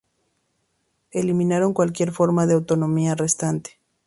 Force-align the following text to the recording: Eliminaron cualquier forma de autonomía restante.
Eliminaron 1.11 1.75
cualquier 1.75 2.11
forma 2.11 2.47
de 2.47 2.55
autonomía 2.55 3.13
restante. 3.13 3.77